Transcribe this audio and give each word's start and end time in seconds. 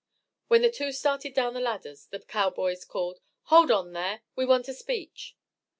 When 0.47 0.63
the 0.63 0.71
two 0.71 0.91
started 0.93 1.35
down 1.35 1.53
the 1.53 1.59
ladders 1.59 2.07
the 2.07 2.19
cowboys 2.21 2.85
called: 2.85 3.19
"Hold 3.53 3.69
on 3.69 3.93
there, 3.93 4.23
we 4.35 4.47
want 4.47 4.67
a 4.67 4.73
speech." 4.73 5.37